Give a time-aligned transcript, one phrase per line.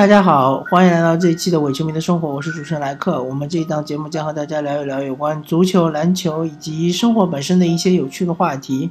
[0.00, 3.22] 大家好，欢迎来到这一期的伪球迷的生活，我是主持人莱克。
[3.22, 8.90] 我们这一档节目将和大家聊一聊有关足球、篮球以及生活本身的一些有趣的话题。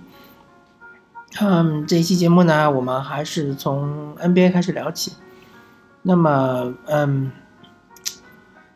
[1.41, 5.13] 嗯，这一期节目呢，我们还是从 NBA 开始聊起。
[6.03, 7.31] 那么，嗯，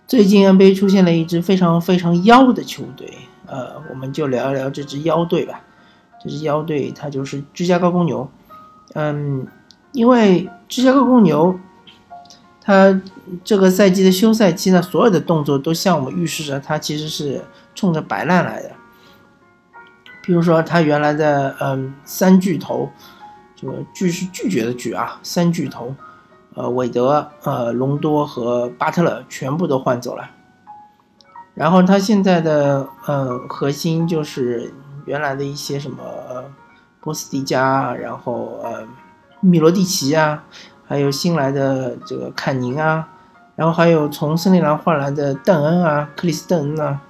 [0.08, 3.16] 最近 NBA 出现了一支非常非常妖的球队，
[3.46, 5.62] 呃，我们就聊一聊这支妖队吧。
[6.20, 8.28] 这支妖队它就是芝加哥公牛。
[8.96, 9.46] 嗯，
[9.92, 11.60] 因为芝加哥公牛。
[12.66, 12.98] 他
[13.44, 17.44] 这个赛季的休赛期呢，所有的动作都向我们预示着他其实是
[17.76, 18.72] 冲着摆烂来的。
[20.24, 22.90] 比如说，他原来的嗯三巨头，
[23.54, 25.94] 这个拒是拒绝的拒啊，三巨头，
[26.54, 30.30] 呃，韦德、呃，隆多和巴特勒全部都换走了。
[31.54, 34.74] 然后他现在的呃核心就是
[35.06, 35.98] 原来的一些什么
[37.02, 38.88] 波斯蒂加，然后呃
[39.42, 40.46] 米罗蒂奇啊。
[40.86, 43.08] 还有新来的这个坎宁啊，
[43.56, 47.02] 然后还有从森林狼换来的邓恩啊，克里斯邓恩啊，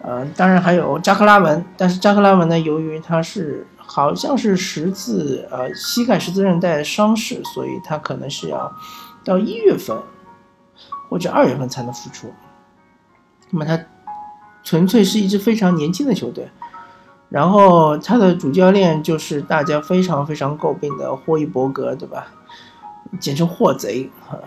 [0.00, 8.72] 呃，当然还有扎克拉文，但是扎克拉文呢，由于他是好像是十字呃膝盖十字韧带伤势，所以他可能是要
[9.22, 9.96] 到一月份
[11.08, 12.32] 或者二月份才能复出。
[13.50, 13.78] 那么他
[14.62, 16.50] 纯粹是一支非常年轻的球队，
[17.28, 22.26] 然后他的主教练就是大家非常非常诟病的霍伊伯格，对吧？
[23.20, 24.38] 简称货贼哈，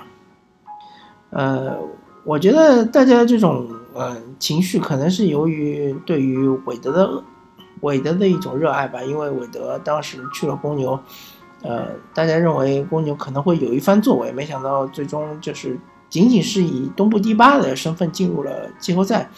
[1.30, 1.78] 呃，
[2.24, 7.24] 我觉得大家这种呃情绪可能是由于对于韦德的
[7.82, 11.00] 韦德的一种热爱吧，因为韦德当时去了公牛，
[11.62, 15.80] 呃，大家认为公牛可能会有一番作为，没想到最终就是
[16.10, 19.30] 仅仅是以东部第八的身份进入了季后赛，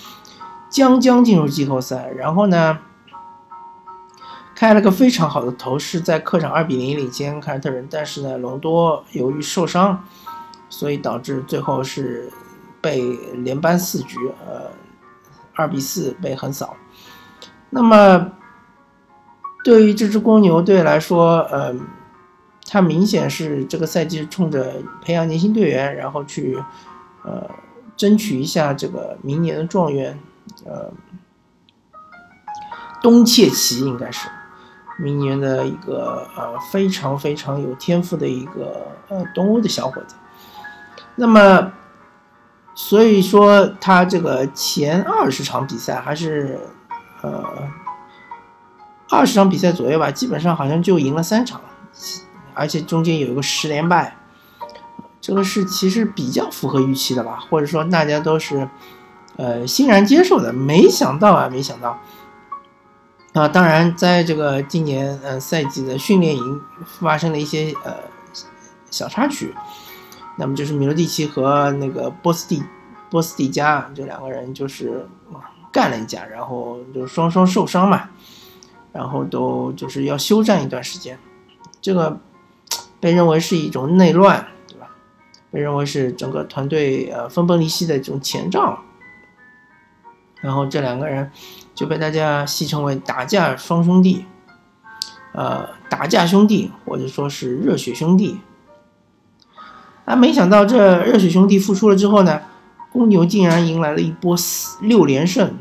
[0.70, 2.80] 将将进入季后赛，然后呢？
[4.60, 10.04] 开了个非常好的头，是在客场二比零领先凯尔特人，但是呢，隆多由于受伤，
[10.68, 12.30] 所以导致最后是
[12.82, 13.02] 被
[13.36, 14.70] 连扳四局，呃，
[15.56, 16.76] 二比四被横扫。
[17.70, 18.34] 那么，
[19.64, 21.74] 对于这支公牛队来说，呃，
[22.66, 26.62] 他明显是这个赛季冲着培养年轻队员，然后去
[27.24, 27.50] 呃
[27.96, 30.20] 争取一下这个明年的状元，
[30.66, 30.92] 呃，
[33.02, 34.28] 东契奇应该是。
[35.02, 40.16] 明年的一个呃非常非常有天赋的一个呃东欧的小伙子，
[41.16, 41.72] 那么
[42.76, 46.60] 所以说他这个前二十场比赛还是
[47.22, 47.44] 呃
[49.10, 51.62] 二十场比赛左右吧，基本上好像就赢了三场，
[52.54, 54.18] 而且中间有一个十连败，
[55.22, 58.70] 这个是其实比较符合预期的吧，或者说大家都是
[59.38, 61.98] 呃欣然接受的，没想到啊，没想到。
[63.34, 66.62] 啊，当然，在这个今年呃赛季的训练营
[67.00, 67.96] 发生了一些呃
[68.90, 69.54] 小插曲，
[70.38, 72.64] 那么就是米罗蒂奇和那个波斯蒂
[73.10, 75.08] 波斯蒂加这两个人就是
[75.72, 78.10] 干了一架，然后就双双受伤嘛，
[78.92, 81.20] 然后都就是要休战一段时间，
[81.80, 82.20] 这个
[83.00, 84.88] 被认为是一种内乱，对吧？
[85.52, 88.80] 被认为是整个团队呃分崩离析的这种前兆，
[90.42, 91.32] 然后这两个人。
[91.76, 94.26] 就被大家戏称为“打架双兄弟”，
[95.32, 98.42] 呃，打架兄弟或者说是热血兄弟。
[100.04, 102.42] 啊，没想到这热血兄弟复出了之后呢，
[102.92, 105.58] 公牛竟然迎来了一波四六连胜，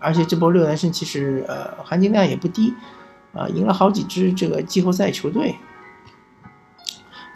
[0.00, 2.74] 而且这波六连胜其实呃含金量也不低，
[3.32, 5.54] 啊，赢了好几支这个季后赛球队，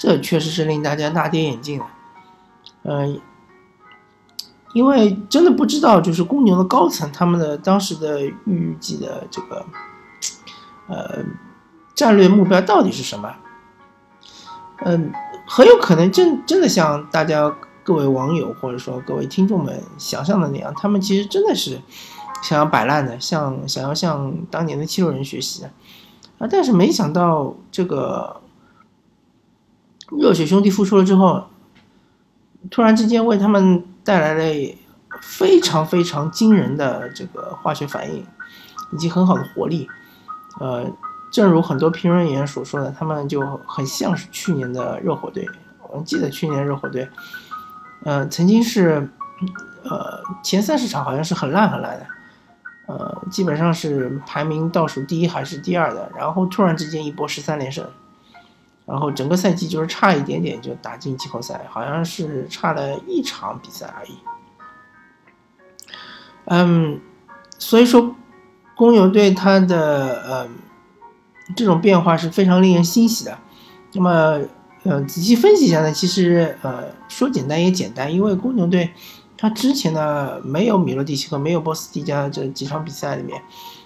[0.00, 1.84] 这确实是令大家大跌眼镜的，
[2.82, 3.20] 嗯。
[4.76, 9.64] 因为真的不知道，就是公牛的高层他们的当时的预计的这个，
[10.87, 11.25] 呃，
[11.94, 13.34] 战略目标到底是什么？
[14.84, 15.10] 嗯，
[15.47, 17.50] 很有可能真真的像大家
[17.82, 21.81] 各位网友或者说各位听众们想象的那样，他们其实真的是
[22.42, 25.65] 想要摆烂的，像想要向当年的七六人学习
[26.39, 26.47] 啊！
[26.51, 28.42] 但是没想到这个
[30.10, 31.45] 热血兄弟复出了之后，
[32.71, 33.83] 突然之间为他们。
[34.06, 34.78] 带来了
[35.20, 38.24] 非常非常惊人的这个化学反应，
[38.92, 39.88] 以及很好的活力。
[40.60, 40.86] 呃，
[41.32, 45.47] 正如很多评论员所说的，他们就很像是去年的热火队。
[45.91, 47.08] 我记得去年热火队，
[48.04, 49.10] 呃，曾经是
[49.82, 52.06] 呃前三十场好像是很烂很烂的，
[52.86, 56.10] 呃，基本上是排名倒数第一还是第二的。
[56.16, 57.84] 然后突然之间一波十三连胜。
[58.86, 64.12] 然后整个赛季就是差一点点就打进季后赛，好像是差了一场比赛而已。
[66.44, 67.00] 嗯，
[67.59, 68.15] 所以说
[68.77, 70.48] 公牛队他的呃
[71.56, 73.36] 这种变化是非常令人欣喜的。
[73.92, 74.41] 那么
[74.84, 78.92] 呃，仔细分析一下呢，其实呃，说简单也简单，因为公牛队
[79.36, 83.42] 他之前呢没有米洛蒂奇和没有波斯蒂加这几场比赛里面，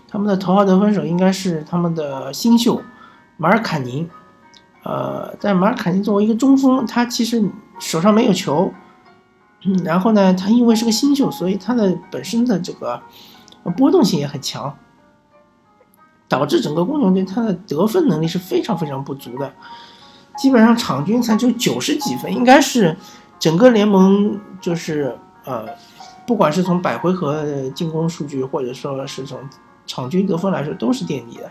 [0.06, 2.82] 他们的头号得分手应该是他们的新秀
[3.38, 4.06] 马尔坎宁。
[4.82, 7.44] 呃，但马尔坎宁作为一个中锋，他其实
[7.78, 8.72] 手上没有球，
[9.84, 13.02] 然后呢，他因为是个新秀，所以他的本身的这个
[13.76, 14.74] 波动性也很强，
[16.28, 19.52] 导致整个公牛队他的得分能力是非常非常不足的。
[20.38, 22.96] 基本上场均才就九十几分，应该是
[23.38, 25.66] 整个联盟就是呃，
[26.26, 27.44] 不管是从百回合
[27.74, 29.38] 进攻数据，或者说是从
[29.86, 31.50] 场均得分来说，都是垫底的。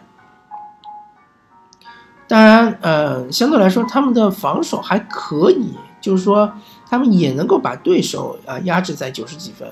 [2.30, 6.54] 当然，呃，相对来说他们的防守还可以，就是说
[6.88, 9.68] 他们也能够把对手啊压制在九十几分，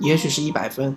[0.00, 0.96] 也许是一百分。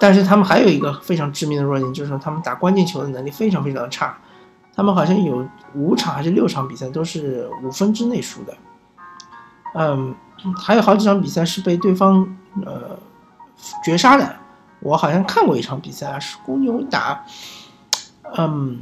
[0.00, 4.18] 但是他们还有一个非常致命的弱点，就是他们打关键球的能力非常非常差。
[4.74, 8.54] 他们好像有五场还是六场比赛都是五分之内输的，
[9.74, 10.14] 嗯，
[10.56, 12.26] 还有好几场比赛是被对方
[12.64, 12.98] 呃
[13.84, 14.34] 绝杀的。
[14.80, 17.22] 我好像看过一场比赛是公牛打，
[18.36, 18.78] 嗯，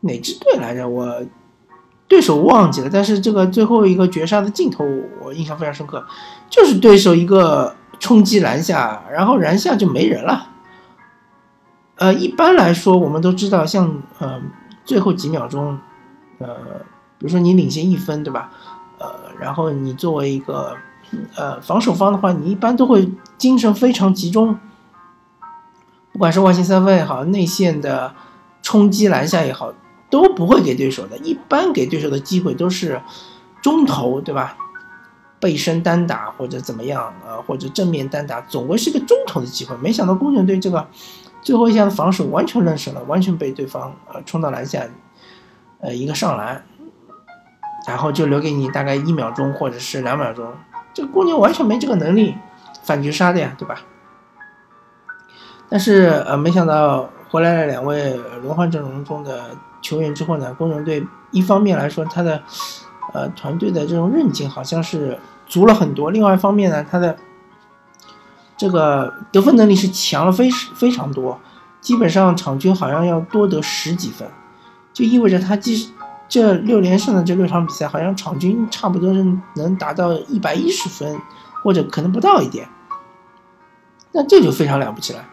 [0.00, 0.88] 哪支队来着？
[0.88, 1.22] 我
[2.08, 4.84] 对手忘记了，但是这个最后一个绝杀的镜头
[5.22, 6.04] 我印象非常深刻，
[6.48, 10.48] 就是对手一个冲击篮下，然后篮下就没人了。
[11.96, 14.40] 呃，一般来说我们都知道，像呃。
[14.82, 15.78] 最后几秒钟，
[16.38, 16.48] 呃，
[17.16, 18.50] 比如说你领先一分，对吧？
[18.98, 19.06] 呃，
[19.38, 20.74] 然后你作为一个
[21.36, 23.08] 呃防守方的话，你一般都会
[23.38, 24.58] 精神非常集中，
[26.10, 28.12] 不管是外线三分也好，内线的
[28.70, 29.74] 冲击篮下也好，
[30.08, 31.18] 都不会给对手的。
[31.18, 33.00] 一般给对手的机会都是
[33.60, 34.56] 中投，对吧？
[35.40, 39.76] 背身单打或者怎么样啊，或者正面单打，总归是个中投的机会。
[39.78, 40.86] 没想到公牛队这个。
[41.42, 44.86] 最后一下的防守完全认识了，完全被对方呃冲到篮下，
[45.80, 46.64] 呃一个上篮，
[47.88, 50.52] 然后就留给你大概一秒钟或者是两秒钟，
[50.94, 52.36] 这个公牛完全没这个能力
[52.84, 53.80] 反绝杀的呀，对吧？
[55.68, 62.42] 但是呃没想到回来了两位轮换阵容中的球员之后呢，公牛队一方面来说他的
[63.12, 67.16] 呃团队的这种韧劲好像是足了很多，另外一方面呢他的。
[68.56, 71.40] 这个得分能力是强了非非常多，
[71.80, 74.28] 基本上场均好像要多得十几分，
[74.92, 75.90] 就意味着他即使
[76.28, 79.24] 这六连胜的这六场比赛，好像场均差不多是
[79.56, 81.18] 能达到一百一十分，
[81.64, 82.68] 或者可能不到一点。
[84.12, 85.24] 那这就非常了不起了，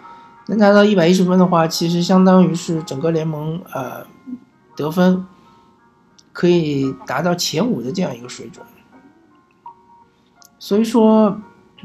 [0.48, 4.06] 能达到一百一十分的话，其实相当于是整个联盟呃
[4.76, 5.26] 得分
[6.34, 8.66] 可以达到前五的这样一个水准。
[10.60, 11.40] 所以说。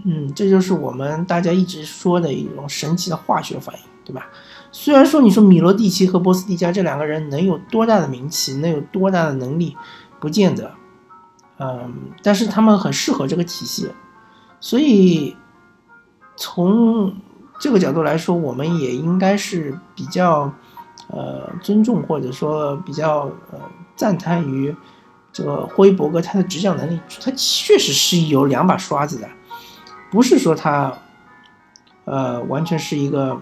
[0.07, 4.27] 嗯，这就是我们大家一直说的一种神奇的化学反应，对吧？
[4.73, 9.77] 虽然说你说米罗蒂奇和波斯蒂加这两个人能有多大的名气，能有多大的能力，
[10.19, 10.73] 不见得。
[11.59, 11.93] 嗯，
[12.23, 13.91] 但是他们很适合这个体系，
[14.61, 15.37] 所以
[16.37, 17.15] 从
[17.63, 20.53] 这个角度来说，我们也应该是比较
[21.07, 23.61] 呃尊重或者说比较呃
[23.95, 24.75] 赞叹于
[25.33, 29.29] 这个霍伊伯格他的执教能力，他确实是有两把刷子的。
[30.11, 30.93] 不是说他，
[32.05, 33.41] 呃，完全是一个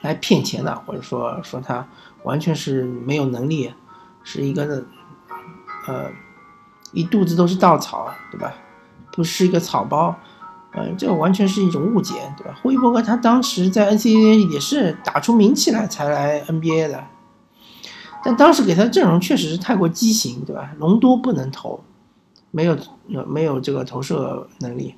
[0.00, 1.88] 来骗钱的，或者说说他
[2.22, 3.74] 完全是没有能力，
[4.22, 4.84] 是一个
[5.88, 6.08] 呃
[6.92, 8.54] 一肚子都是稻草，对吧？
[9.10, 10.14] 不是一个草包，
[10.76, 12.58] 嗯，这个完全是一种误解，对吧？
[12.62, 17.04] 霍伊伯格他当时在 NCAA 也是打出名气来才来 NBA 的，
[18.22, 20.72] 但当时给他的阵容确实是太过畸形，对吧？
[20.78, 21.80] 隆多不能投。
[22.52, 22.76] 没有，
[23.26, 24.94] 没有这个投射能力，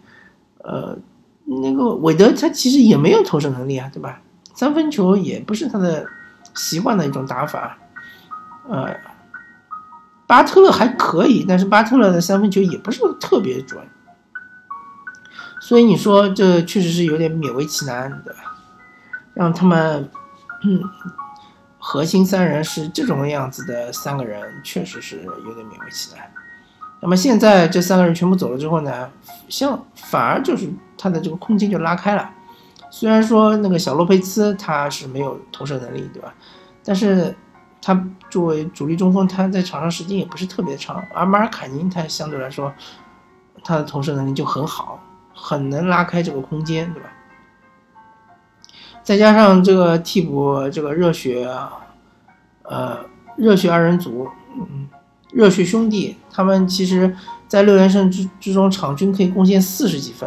[0.62, 0.96] 呃，
[1.44, 4.20] 那个韦德他其实也没有投射能力啊，对吧？
[4.54, 6.06] 三分球也不是他的
[6.54, 7.76] 习惯的一种打法，
[8.68, 8.94] 呃，
[10.28, 13.82] 巴特勒还可以，但是巴特勒的三分球也不是特别准，
[15.68, 18.56] 所以你说这确实是有点勉为其难，对吧？
[19.34, 20.10] 让他们，
[20.64, 20.82] 嗯，
[21.78, 26.24] 核心三人是这种样子的三个人，确实是有点勉为其难。
[27.00, 29.10] 那么现在这三个人全部走了之后呢，
[29.50, 32.30] 像反而就是他的这个空间就拉开了。
[32.90, 36.32] 虽然说那个小洛佩兹他是没有投射能力，对吧？
[36.82, 37.36] 但是
[37.82, 41.04] 他作为主力中锋，他在场上时间也不是特别长。
[41.14, 42.72] 而马尔卡宁他相对来说，
[43.62, 44.98] 他的投射能力就很好，
[45.40, 47.08] 很能拉开这个空间，对吧？
[49.02, 51.48] 再加上这个替补这个热血，
[52.62, 52.98] 呃，
[53.36, 54.88] 热血二人组，嗯。
[55.30, 57.14] 热血兄弟，他们其实，
[57.46, 60.26] 在六连胜之之中，场均可以贡献四十几分，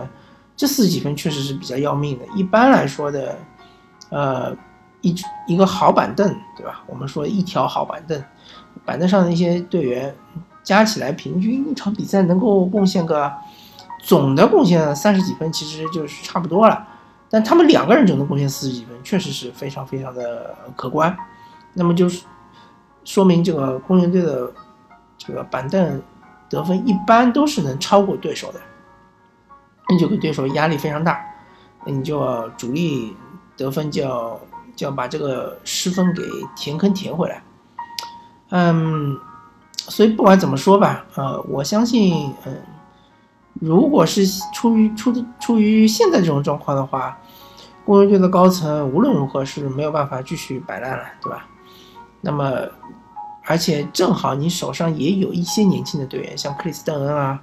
[0.55, 2.25] 这四十几分确实是比较要命的。
[2.35, 3.35] 一般来说的，
[4.11, 4.55] 呃，
[5.01, 5.15] 一
[5.47, 6.83] 一个好板凳，对吧？
[6.85, 8.23] 我们说一条好板凳，
[8.85, 10.15] 板凳上的一些队员
[10.61, 13.33] 加起来平均一场比赛能够贡献个
[14.01, 16.88] 总的贡献三十几分，其实就是差不多了。
[17.29, 21.15] 但他们两个人就能贡献四十几分，确实是非常非常的可观。
[21.74, 22.24] 那么就是
[23.05, 24.51] 说明这个公牛队的
[25.17, 26.01] 这个板凳
[26.50, 28.60] 得分一般都是能超过对手的，
[29.88, 31.24] 那就给对手压力非常大，
[31.86, 33.15] 那你就要主力
[33.55, 34.38] 得分就要
[34.75, 36.24] 就要把这个失分给
[36.55, 37.41] 填坑填回来。
[38.50, 39.17] 嗯，
[39.77, 42.62] 所以不管怎么说吧，呃，我相信，嗯，
[43.61, 47.15] 如果是出于出出于现在这种状况的话，
[47.85, 51.45] 公牛队的高层无论如何是没有办法继续摆烂了，对吧？
[52.21, 52.51] 那么，
[53.45, 57.39] 而且正好你手上也有一些年轻的队员，像克里斯邓恩啊，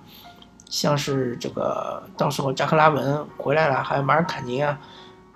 [0.68, 4.76] 像是这个到时候扎克拉文回来了，还有马尔卡宁啊，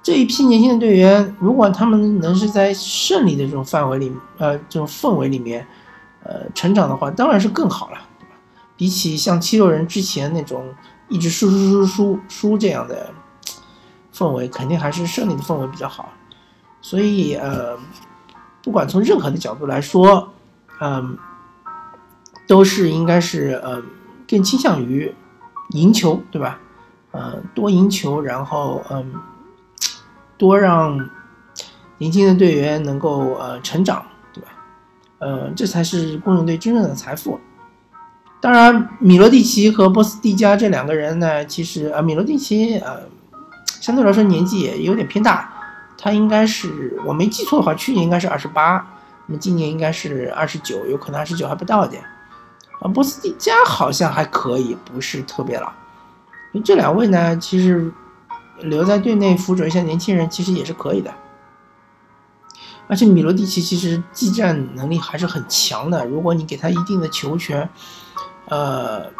[0.02, 5.64] 这一批年轻的队员，如果他们能是在胜利的这种范围里，呃，这种氛围里面，
[6.24, 7.98] 呃，成长的话，当然是更好了，
[8.82, 10.74] 比起像七六人之前那种
[11.08, 13.14] 一直输输输输输这样的
[14.12, 16.08] 氛围，肯定还是胜利的氛围比较好。
[16.80, 17.78] 所以，呃。
[18.64, 20.32] 不管从任何的角度来说，
[20.80, 21.18] 嗯，
[22.46, 23.82] 都是应该是呃
[24.28, 25.12] 更倾向于
[25.70, 26.60] 赢球，对吧？
[27.10, 29.14] 呃，多赢球，然后嗯，
[30.38, 30.96] 多让
[31.98, 34.50] 年轻的队员能够呃成长，对吧？
[35.18, 37.40] 呃，这才是公牛队真正的财富。
[38.42, 43.02] 当然，米罗蒂奇和波斯蒂加这两个人呢，其实啊，米罗蒂奇呃
[43.80, 45.49] 相对来说年纪也有点偏大。
[45.96, 48.84] 他应该是我没记错的话，去年应该是二十八，
[49.26, 52.02] 那么今年应该是二十九，有可能二十九还不到点。
[52.80, 55.70] 啊，波斯蒂加好像还可以，不是特别老。
[56.64, 57.92] 这两位呢，其实
[58.58, 61.14] 留在队内辅佐一下年轻人，其实也是可以的。
[62.88, 67.70] 而且米罗蒂奇其实技战能力还是很强的，如果你给他一定的球权，
[68.52, 69.11] 呃，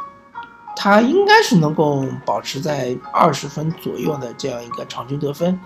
[0.77, 5.59] 他应该是能够保持在二十分左右的这样一个场均得分。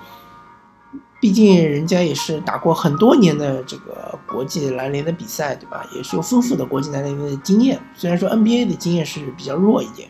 [1.21, 5.85] 毕竟人家也是打过很多年的这个国际篮联的比赛，对吧？
[5.93, 7.81] 也是有丰富的国际篮联的经验。
[7.95, 10.09] 虽然说 NBA 的经验是比较弱一点。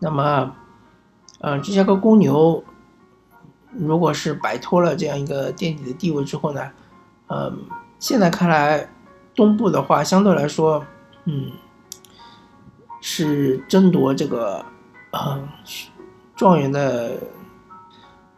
[0.00, 0.52] 那么，
[1.38, 2.64] 呃，芝加哥公牛
[3.70, 6.68] 如果是摆脱了这样一个垫底的地位之后呢，
[7.28, 7.62] 嗯，
[8.00, 8.88] 现在看来，
[9.36, 10.84] 东部的话相对来说，
[11.24, 11.52] 嗯，
[13.00, 14.64] 是争夺这个，
[15.12, 15.48] 嗯，
[16.36, 17.18] 状元的。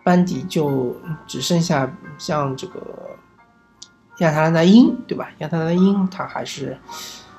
[0.05, 0.97] 班底就
[1.29, 2.81] 只剩下像这个
[4.19, 5.31] 亚特兰大鹰，对吧？
[5.39, 6.77] 亚特兰大鹰他还是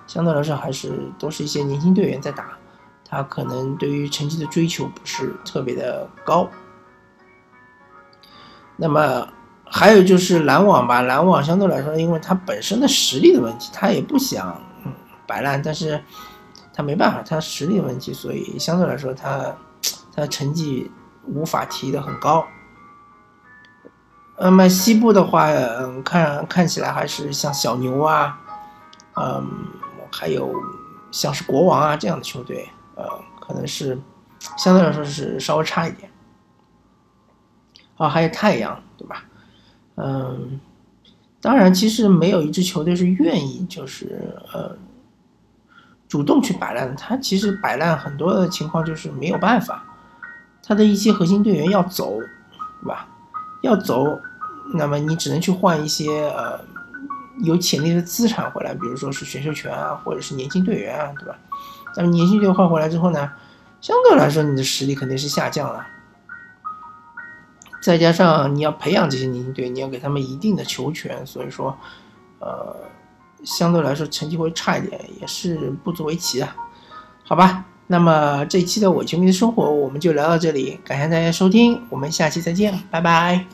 [0.08, 2.58] 相对来说还是都是一些年轻队员在打，
[3.04, 6.48] 他可能对于成绩的追求不是特别的高。
[8.78, 9.28] 那么
[9.66, 14.58] 还有就是篮网吧，篮网相对来说，因为他本身的实力的问题，他也不想
[15.34, 16.04] 摆烂，但是
[16.74, 19.56] 他没办法，他实力问题，所以相对来说他
[20.14, 20.92] 他的成绩。
[21.26, 22.46] 无法提的很高。
[24.38, 25.48] 那么西部的话，
[26.04, 28.38] 看看起来还是像小牛啊，
[29.16, 29.48] 嗯，
[30.12, 30.54] 还有
[31.14, 33.08] 像是国王啊这样的球队，呃，
[33.40, 33.98] 可能是
[34.58, 36.12] 相对来说是稍微差一点。
[37.96, 39.24] 啊，还有太阳，对吧？
[39.96, 40.60] 嗯，
[41.40, 44.76] 当然，其实没有一支球队是愿意就是呃
[46.14, 49.84] 主动去摆烂，他其实摆烂很多的情况就是没有办法。
[50.62, 53.08] 他的一些核心队员要走，对吧？
[53.64, 54.20] 要走，
[54.76, 56.60] 那么你只能去换一些呃
[57.42, 61.36] 有潜力的资产回来，比如说是选秀权啊，或者是年轻队员啊，对吧？
[61.98, 63.32] 那么年轻队换回来之后呢，
[63.82, 65.84] 相对来说你的实力肯定是下降了。
[67.82, 71.76] 再加上你要培养这些年轻队，你要给他们一定的球权，所以说，
[72.38, 72.76] 呃，
[73.44, 76.48] 相对来说成绩会差一点，也是不足为奇的。
[77.24, 77.66] 好吧。
[77.86, 83.46] 那么这一期的伪球迷的生活我们就聊到这里，感谢大家收听，我们下期再见，拜拜。